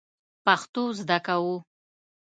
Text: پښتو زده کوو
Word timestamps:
پښتو 0.45 0.83
زده 0.99 1.17
کوو 1.27 1.55